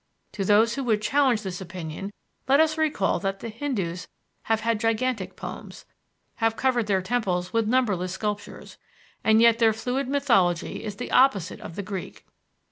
To 0.31 0.43
those 0.43 0.73
who 0.73 0.83
would 0.85 0.99
challenge 0.99 1.43
this 1.43 1.61
opinion 1.61 2.11
let 2.47 2.59
us 2.59 2.75
recall 2.75 3.19
that 3.19 3.39
the 3.39 3.49
Hindoos 3.51 4.07
have 4.49 4.61
had 4.61 4.79
gigantic 4.79 5.35
poems, 5.35 5.85
have 6.37 6.55
covered 6.57 6.87
their 6.87 7.03
temples 7.03 7.53
with 7.53 7.67
numberless 7.67 8.13
sculptures, 8.13 8.79
and 9.23 9.39
yet 9.43 9.59
their 9.59 9.73
fluid 9.73 10.07
mythology 10.07 10.83
is 10.83 10.95
the 10.95 11.11
opposite 11.11 11.61
of 11.61 11.75
the 11.75 11.83
Greek. 11.83 12.25